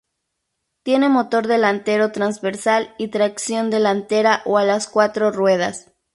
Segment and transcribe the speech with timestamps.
[0.81, 5.93] Tiene motor delantero transversal y tracción delantera o a las cuatro ruedas.